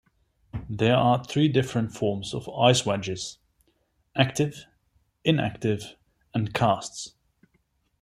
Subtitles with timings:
[0.67, 3.37] There are three different forms of ice wedges:
[4.15, 4.65] active,
[5.23, 5.95] inactive
[6.33, 7.13] and casts.